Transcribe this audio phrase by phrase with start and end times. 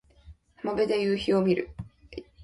[0.55, 1.69] 浜辺で夕陽を見る